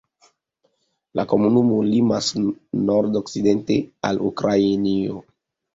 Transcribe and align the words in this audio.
La 1.19 1.25
komunumo 1.33 1.77
limas 1.91 2.31
nord-okcidente 2.89 3.81
al 4.11 4.27
Ukrainio. 4.33 5.25